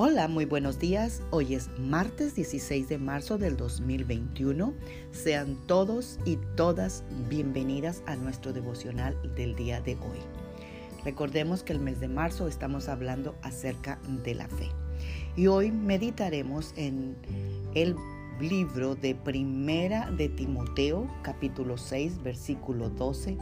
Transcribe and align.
Hola, 0.00 0.28
muy 0.28 0.44
buenos 0.44 0.78
días. 0.78 1.24
Hoy 1.30 1.56
es 1.56 1.70
martes 1.76 2.36
16 2.36 2.88
de 2.88 2.98
marzo 2.98 3.36
del 3.36 3.56
2021. 3.56 4.72
Sean 5.10 5.56
todos 5.66 6.20
y 6.24 6.36
todas 6.54 7.02
bienvenidas 7.28 8.04
a 8.06 8.14
nuestro 8.14 8.52
devocional 8.52 9.20
del 9.34 9.56
día 9.56 9.80
de 9.80 9.96
hoy. 9.96 10.20
Recordemos 11.04 11.64
que 11.64 11.72
el 11.72 11.80
mes 11.80 11.98
de 11.98 12.06
marzo 12.06 12.46
estamos 12.46 12.88
hablando 12.88 13.34
acerca 13.42 13.98
de 14.22 14.36
la 14.36 14.46
fe. 14.46 14.68
Y 15.34 15.48
hoy 15.48 15.72
meditaremos 15.72 16.74
en 16.76 17.16
el 17.74 17.96
libro 18.40 18.94
de 18.94 19.16
Primera 19.16 20.12
de 20.12 20.28
Timoteo, 20.28 21.12
capítulo 21.22 21.76
6, 21.76 22.22
versículo 22.22 22.88
12, 22.88 23.36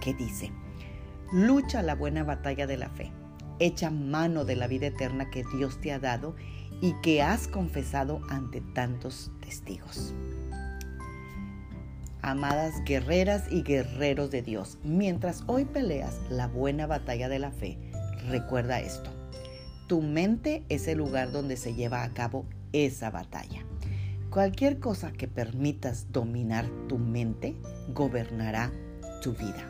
que 0.00 0.14
dice, 0.14 0.50
Lucha 1.32 1.80
la 1.80 1.94
buena 1.94 2.24
batalla 2.24 2.66
de 2.66 2.76
la 2.76 2.90
fe 2.90 3.12
echa 3.66 3.90
mano 3.90 4.44
de 4.44 4.56
la 4.56 4.66
vida 4.66 4.86
eterna 4.86 5.30
que 5.30 5.44
Dios 5.56 5.80
te 5.80 5.92
ha 5.92 5.98
dado 5.98 6.34
y 6.80 6.94
que 7.00 7.22
has 7.22 7.46
confesado 7.46 8.20
ante 8.28 8.60
tantos 8.60 9.30
testigos. 9.40 10.12
Amadas 12.22 12.74
guerreras 12.84 13.44
y 13.50 13.62
guerreros 13.62 14.30
de 14.30 14.42
Dios, 14.42 14.78
mientras 14.82 15.44
hoy 15.46 15.64
peleas 15.64 16.20
la 16.28 16.48
buena 16.48 16.86
batalla 16.86 17.28
de 17.28 17.38
la 17.38 17.52
fe, 17.52 17.78
recuerda 18.28 18.80
esto. 18.80 19.10
Tu 19.88 20.02
mente 20.02 20.64
es 20.68 20.88
el 20.88 20.98
lugar 20.98 21.32
donde 21.32 21.56
se 21.56 21.74
lleva 21.74 22.02
a 22.02 22.12
cabo 22.14 22.46
esa 22.72 23.10
batalla. 23.10 23.64
Cualquier 24.30 24.78
cosa 24.78 25.12
que 25.12 25.28
permitas 25.28 26.10
dominar 26.10 26.66
tu 26.88 26.98
mente 26.98 27.56
gobernará 27.88 28.72
tu 29.22 29.32
vida. 29.34 29.68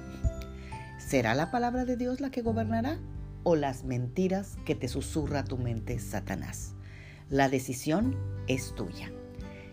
¿Será 0.98 1.34
la 1.34 1.50
palabra 1.50 1.84
de 1.84 1.96
Dios 1.96 2.20
la 2.20 2.30
que 2.30 2.42
gobernará? 2.42 2.98
O 3.44 3.56
las 3.56 3.84
mentiras 3.84 4.56
que 4.64 4.74
te 4.74 4.88
susurra 4.88 5.44
tu 5.44 5.58
mente 5.58 5.98
Satanás. 5.98 6.74
La 7.28 7.48
decisión 7.48 8.16
es 8.46 8.74
tuya. 8.74 9.12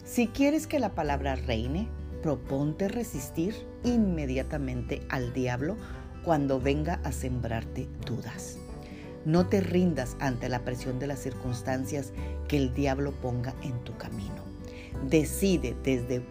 Si 0.04 0.28
quieres 0.28 0.68
que 0.68 0.80
la 0.80 0.96
palabra 0.96 1.36
reine, 1.36 1.88
proponte 2.24 2.88
resistir 2.88 3.56
inmediatamente 3.84 5.02
al 5.10 5.34
diablo 5.34 5.78
cuando 6.24 6.60
venga 6.60 7.00
a 7.04 7.12
sembrarte 7.12 7.88
dudas. 8.06 8.58
No 9.26 9.48
te 9.48 9.62
rindas 9.62 10.16
ante 10.20 10.50
la 10.50 10.64
presión 10.64 11.00
de 11.00 11.08
las 11.08 11.20
circunstancias 11.20 12.14
que 12.48 12.58
el 12.58 12.74
diablo 12.74 13.12
ponga 13.12 13.54
en 13.62 13.78
tu 13.84 13.96
camino. 13.98 14.44
Decide 15.10 15.76
desde 15.84 16.24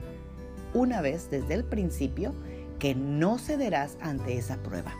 una 0.75 1.01
vez, 1.01 1.31
desde 1.31 1.55
el 1.55 1.65
principio, 1.65 2.35
que 2.79 2.95
no 2.95 3.39
cederás 3.39 3.97
ante 4.01 4.37
esa 4.37 4.57
prueba 4.63 4.95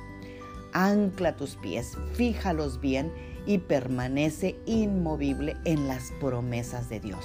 Ancla 0.73 1.37
tus 1.37 1.57
pies, 1.57 1.97
fíjalos 2.15 2.81
bien 2.81 3.13
y 3.47 3.59
permanece 3.59 4.59
inmovible 4.67 5.57
en 5.65 5.89
las 5.89 6.13
promesas 6.21 6.89
de 6.89 7.01
Dios. 7.01 7.25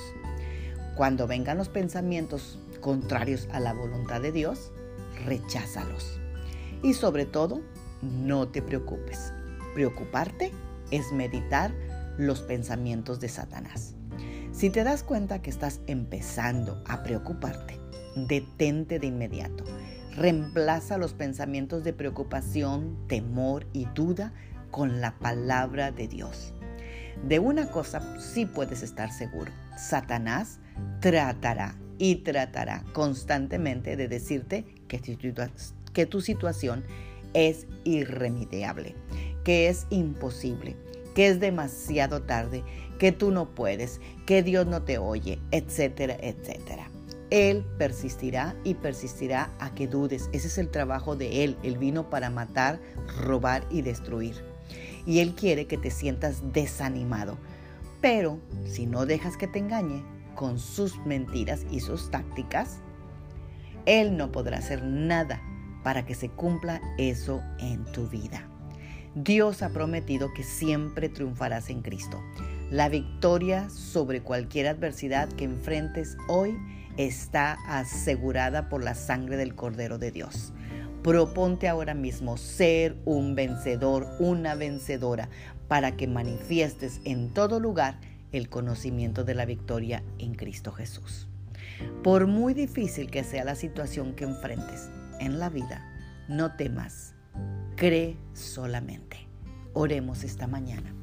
Cuando 0.96 1.28
vengan 1.28 1.58
los 1.58 1.70
pensamientos 1.70 2.60
contrarios 2.80 3.48
a 3.52 3.60
la 3.60 3.74
voluntad 3.74 4.22
de 4.22 4.32
Dios, 4.32 4.72
recházalos. 5.26 6.20
Y 6.82 6.94
sobre 6.94 7.26
todo, 7.26 7.62
no 8.02 8.48
te 8.48 8.62
preocupes. 8.62 9.34
Preocuparte 9.74 10.52
es 10.92 11.12
meditar 11.12 11.74
los 12.18 12.42
pensamientos 12.42 13.20
de 13.20 13.30
Satanás. 13.30 13.96
Si 14.52 14.70
te 14.70 14.84
das 14.84 15.04
cuenta 15.04 15.42
que 15.42 15.50
estás 15.50 15.82
empezando 15.88 16.84
a 16.88 17.02
preocuparte, 17.04 17.80
detente 18.16 19.00
de 19.00 19.08
inmediato 19.08 19.64
Reemplaza 20.16 20.98
los 20.98 21.14
pensamientos 21.14 21.84
de 21.84 21.94
preocupación, 21.94 22.98
temor 23.08 23.66
y 23.74 23.86
duda 23.96 24.32
con 24.70 25.02
la 25.02 25.18
palabra 25.18 25.92
de 25.92 26.08
Dios. 26.08 26.54
De 27.28 27.40
una 27.40 27.72
cosa 27.72 28.20
sí 28.20 28.46
puedes 28.46 28.84
estar 28.84 29.12
seguro. 29.12 29.52
Satanás 29.78 30.60
tratará 31.00 31.76
y 31.98 32.18
tratará 32.18 32.84
constantemente 32.94 33.96
de 33.96 34.08
decirte 34.08 34.66
que 34.88 35.00
tu, 35.00 35.18
que 35.94 36.06
tu 36.06 36.22
situación 36.22 36.84
es 37.34 37.66
irremediable, 37.84 38.96
que 39.44 39.68
es 39.68 39.88
imposible, 39.90 40.76
que 41.16 41.28
es 41.28 41.40
demasiado 41.40 42.22
tarde, 42.22 42.64
que 43.00 43.12
tú 43.12 43.32
no 43.32 43.56
puedes, 43.56 44.00
que 44.26 44.44
Dios 44.44 44.68
no 44.68 44.84
te 44.84 44.98
oye, 44.98 45.40
etcétera, 45.52 46.18
etcétera. 46.20 46.93
Él 47.34 47.66
persistirá 47.80 48.56
y 48.64 48.76
persistirá 48.76 49.50
a 49.58 49.74
que 49.74 49.88
dudes. 49.88 50.30
Ese 50.34 50.46
es 50.46 50.60
el 50.60 50.70
trabajo 50.70 51.16
de 51.16 51.44
Él. 51.44 51.58
Él 51.64 51.80
vino 51.80 52.08
para 52.12 52.30
matar, 52.30 52.80
robar 53.24 53.66
y 53.72 53.82
destruir. 53.82 54.36
Y 55.08 55.18
Él 55.18 55.34
quiere 55.34 55.66
que 55.66 55.80
te 55.80 55.90
sientas 55.90 56.54
desanimado. 56.54 57.40
Pero 58.02 58.38
si 58.68 58.86
no 58.86 59.08
dejas 59.08 59.36
que 59.36 59.48
te 59.48 59.58
engañe 59.58 60.04
con 60.36 60.60
sus 60.60 60.96
mentiras 61.08 61.66
y 61.72 61.80
sus 61.80 62.12
tácticas, 62.12 62.82
Él 63.88 64.16
no 64.16 64.32
podrá 64.32 64.60
hacer 64.60 64.84
nada 64.84 65.42
para 65.84 66.06
que 66.06 66.14
se 66.14 66.30
cumpla 66.30 66.82
eso 67.00 67.42
en 67.58 67.84
tu 67.94 68.08
vida. 68.10 68.48
Dios 69.16 69.64
ha 69.64 69.70
prometido 69.70 70.32
que 70.36 70.44
siempre 70.44 71.10
triunfarás 71.10 71.72
en 71.72 71.82
Cristo. 71.82 72.22
La 72.74 72.90
victoria 72.90 73.70
sobre 73.70 74.24
cualquier 74.24 74.66
adversidad 74.66 75.30
que 75.30 75.44
enfrentes 75.44 76.18
hoy 76.28 76.58
está 76.98 77.60
asegurada 77.68 78.68
por 78.68 78.84
la 78.84 78.96
sangre 78.96 79.38
del 79.38 79.54
Cordero 79.54 80.00
de 80.00 80.10
Dios. 80.10 80.54
Proponte 81.04 81.68
ahora 81.68 81.94
mismo 81.94 82.36
ser 82.36 82.98
un 83.06 83.36
vencedor, 83.36 84.08
una 84.18 84.56
vencedora, 84.56 85.30
para 85.68 85.96
que 85.96 86.08
manifiestes 86.08 87.00
en 87.04 87.32
todo 87.32 87.60
lugar 87.60 88.00
el 88.32 88.50
conocimiento 88.50 89.24
de 89.24 89.36
la 89.36 89.46
victoria 89.46 90.02
en 90.18 90.34
Cristo 90.34 90.72
Jesús. 90.72 91.28
Por 92.04 92.26
muy 92.26 92.56
difícil 92.56 93.12
que 93.12 93.24
sea 93.24 93.44
la 93.44 93.54
situación 93.54 94.16
que 94.16 94.24
enfrentes 94.24 94.90
en 95.20 95.38
la 95.38 95.50
vida, 95.50 95.86
no 96.28 96.56
temas, 96.56 97.14
cree 97.76 98.18
solamente. 98.34 99.28
Oremos 99.74 100.24
esta 100.24 100.48
mañana. 100.48 101.03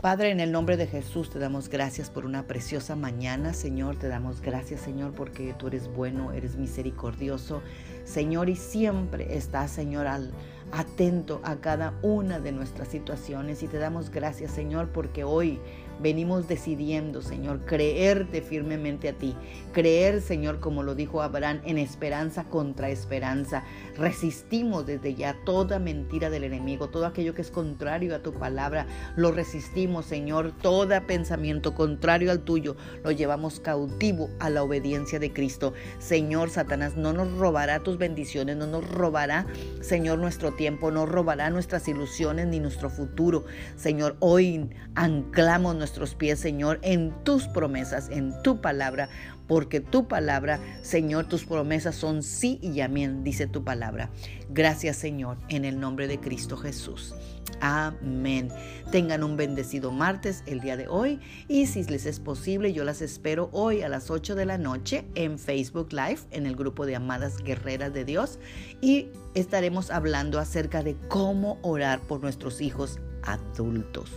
Padre, 0.00 0.30
en 0.30 0.40
el 0.40 0.50
nombre 0.50 0.76
de 0.76 0.88
Jesús 0.88 1.30
te 1.30 1.38
damos 1.38 1.68
gracias 1.68 2.10
por 2.10 2.26
una 2.26 2.46
preciosa 2.48 2.96
mañana, 2.96 3.52
Señor. 3.52 3.96
Te 3.96 4.08
damos 4.08 4.40
gracias, 4.40 4.80
Señor, 4.80 5.12
porque 5.14 5.54
tú 5.56 5.68
eres 5.68 5.86
bueno, 5.86 6.32
eres 6.32 6.56
misericordioso, 6.56 7.62
Señor, 8.04 8.48
y 8.48 8.56
siempre 8.56 9.36
estás, 9.36 9.70
Señor, 9.70 10.08
al, 10.08 10.32
atento 10.72 11.40
a 11.44 11.56
cada 11.56 11.94
una 12.02 12.40
de 12.40 12.52
nuestras 12.52 12.88
situaciones. 12.88 13.62
Y 13.62 13.68
te 13.68 13.78
damos 13.78 14.10
gracias, 14.10 14.50
Señor, 14.50 14.88
porque 14.88 15.22
hoy 15.24 15.60
venimos 16.00 16.48
decidiendo, 16.48 17.22
Señor, 17.22 17.64
creerte 17.64 18.42
firmemente 18.42 19.08
a 19.08 19.12
ti. 19.12 19.36
Creer, 19.72 20.20
Señor, 20.20 20.60
como 20.60 20.82
lo 20.82 20.94
dijo 20.94 21.22
Abraham, 21.22 21.60
en 21.64 21.78
esperanza 21.78 22.44
contra 22.44 22.90
esperanza. 22.90 23.64
Resistimos 23.96 24.86
desde 24.86 25.14
ya 25.14 25.36
toda 25.44 25.78
mentira 25.78 26.30
del 26.30 26.44
enemigo, 26.44 26.88
todo 26.88 27.06
aquello 27.06 27.34
que 27.34 27.42
es 27.42 27.50
contrario 27.50 28.14
a 28.14 28.22
tu 28.22 28.32
palabra. 28.32 28.86
Lo 29.16 29.30
resistimos, 29.30 30.06
Señor. 30.06 30.52
Todo 30.60 30.92
pensamiento 31.06 31.74
contrario 31.74 32.30
al 32.30 32.40
tuyo 32.40 32.76
lo 33.04 33.12
llevamos 33.12 33.60
cautivo 33.60 34.28
a 34.40 34.50
la 34.50 34.62
obediencia 34.62 35.18
de 35.18 35.32
Cristo. 35.32 35.72
Señor, 35.98 36.50
Satanás 36.50 36.96
no 36.96 37.12
nos 37.12 37.30
robará 37.38 37.80
tus 37.80 37.98
bendiciones, 37.98 38.56
no 38.56 38.66
nos 38.66 38.88
robará, 38.90 39.46
Señor, 39.80 40.18
nuestro 40.18 40.52
tiempo, 40.52 40.61
no 40.70 41.06
robará 41.06 41.50
nuestras 41.50 41.88
ilusiones 41.88 42.46
ni 42.46 42.60
nuestro 42.60 42.90
futuro. 42.90 43.44
Señor, 43.76 44.16
hoy 44.20 44.70
anclamos 44.94 45.74
nuestros 45.76 46.14
pies, 46.14 46.38
Señor, 46.38 46.78
en 46.82 47.12
tus 47.24 47.48
promesas, 47.48 48.08
en 48.10 48.32
tu 48.42 48.60
palabra, 48.60 49.08
porque 49.46 49.80
tu 49.80 50.08
palabra, 50.08 50.60
Señor, 50.82 51.26
tus 51.26 51.44
promesas 51.44 51.94
son 51.94 52.22
sí 52.22 52.58
y 52.62 52.80
amén, 52.80 53.24
dice 53.24 53.46
tu 53.46 53.64
palabra. 53.64 54.10
Gracias, 54.50 54.96
Señor, 54.96 55.38
en 55.48 55.64
el 55.64 55.80
nombre 55.80 56.08
de 56.08 56.18
Cristo 56.18 56.56
Jesús. 56.56 57.14
Amén. 57.60 58.48
Tengan 58.90 59.22
un 59.22 59.36
bendecido 59.36 59.92
martes 59.92 60.42
el 60.46 60.60
día 60.60 60.76
de 60.76 60.88
hoy 60.88 61.20
y 61.48 61.66
si 61.66 61.84
les 61.84 62.06
es 62.06 62.18
posible, 62.18 62.72
yo 62.72 62.84
las 62.84 63.02
espero 63.02 63.50
hoy 63.52 63.82
a 63.82 63.88
las 63.88 64.10
8 64.10 64.34
de 64.34 64.46
la 64.46 64.58
noche 64.58 65.04
en 65.14 65.38
Facebook 65.38 65.92
Live, 65.92 66.20
en 66.30 66.46
el 66.46 66.56
grupo 66.56 66.86
de 66.86 66.96
Amadas 66.96 67.36
Guerreras 67.38 67.92
de 67.92 68.04
Dios 68.04 68.38
y 68.80 69.08
estaremos 69.34 69.90
hablando 69.90 70.38
acerca 70.38 70.82
de 70.82 70.96
cómo 71.08 71.58
orar 71.62 72.00
por 72.00 72.20
nuestros 72.20 72.60
hijos 72.60 72.98
adultos. 73.22 74.10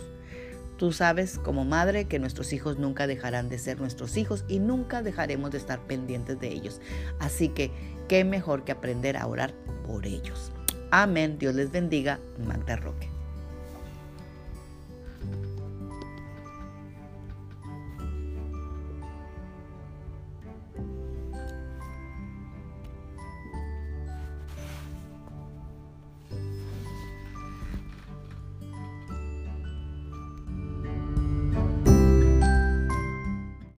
Tú 0.76 0.92
sabes 0.92 1.38
como 1.38 1.64
madre 1.64 2.06
que 2.06 2.18
nuestros 2.18 2.52
hijos 2.52 2.78
nunca 2.78 3.06
dejarán 3.06 3.48
de 3.48 3.58
ser 3.58 3.80
nuestros 3.80 4.16
hijos 4.16 4.44
y 4.46 4.58
nunca 4.58 5.02
dejaremos 5.02 5.50
de 5.50 5.58
estar 5.58 5.80
pendientes 5.86 6.38
de 6.38 6.48
ellos. 6.48 6.80
Así 7.18 7.48
que, 7.48 7.70
qué 8.08 8.24
mejor 8.24 8.64
que 8.64 8.72
aprender 8.72 9.16
a 9.16 9.26
orar 9.26 9.54
por 9.86 10.06
ellos. 10.06 10.52
Amén. 10.90 11.38
Dios 11.38 11.54
les 11.54 11.70
bendiga. 11.70 12.20
Magda 12.46 12.76
Roque. 12.76 13.15